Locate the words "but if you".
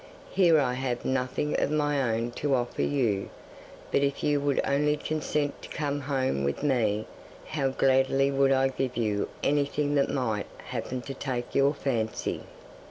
3.91-4.39